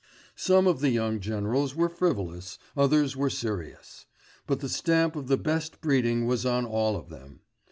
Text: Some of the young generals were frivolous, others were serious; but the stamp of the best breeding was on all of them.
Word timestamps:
Some 0.35 0.65
of 0.65 0.79
the 0.79 0.89
young 0.89 1.19
generals 1.19 1.75
were 1.75 1.87
frivolous, 1.87 2.57
others 2.75 3.15
were 3.15 3.29
serious; 3.29 4.07
but 4.47 4.59
the 4.59 4.67
stamp 4.67 5.15
of 5.15 5.27
the 5.27 5.37
best 5.37 5.79
breeding 5.79 6.25
was 6.25 6.43
on 6.43 6.65
all 6.65 6.95
of 6.95 7.09
them. 7.09 7.41